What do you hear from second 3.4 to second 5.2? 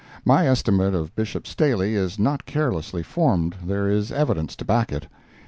there is evidence to back it.